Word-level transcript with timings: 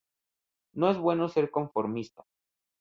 No 0.73 0.89
es 0.89 0.97
bueno 0.97 1.29
ser 1.29 1.51
conformista. 1.51 2.25